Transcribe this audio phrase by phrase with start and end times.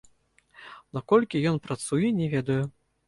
[0.99, 2.63] Наколькі ён працуе, не ведаю.